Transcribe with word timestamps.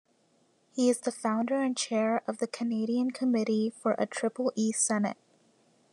He 0.71 0.89
is 0.89 0.99
the 1.01 1.11
founder 1.11 1.61
and 1.61 1.77
chair 1.77 2.23
of 2.27 2.39
the 2.39 2.47
Canadian 2.47 3.11
Committee 3.11 3.69
for 3.69 3.95
a 3.99 4.07
Triple-E 4.07 4.71
Senate. 4.71 5.17